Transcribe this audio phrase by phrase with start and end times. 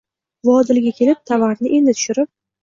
[0.47, 2.33] Vodilga kelib, tovarni endi tushirib